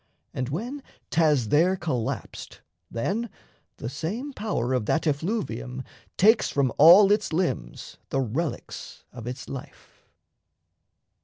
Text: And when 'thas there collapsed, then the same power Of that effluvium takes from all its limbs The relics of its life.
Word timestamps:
And 0.33 0.49
when 0.49 0.81
'thas 1.11 1.49
there 1.49 1.75
collapsed, 1.75 2.61
then 2.89 3.29
the 3.77 3.87
same 3.87 4.33
power 4.33 4.73
Of 4.73 4.87
that 4.87 5.05
effluvium 5.05 5.83
takes 6.17 6.49
from 6.49 6.73
all 6.79 7.11
its 7.11 7.31
limbs 7.31 7.97
The 8.09 8.19
relics 8.19 9.03
of 9.13 9.27
its 9.27 9.47
life. 9.47 10.07